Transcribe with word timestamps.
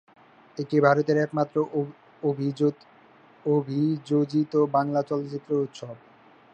এটি 0.57 0.77
ভারতের 0.81 1.17
একমাত্র 1.17 1.55
অভিযোজিত 3.45 4.53
বাংলা 4.75 5.01
চলচ্চিত্র 5.03 5.49
উৎসব। 5.63 5.95